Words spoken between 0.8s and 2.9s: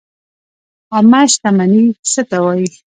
عامه شتمني څه ته وایي؟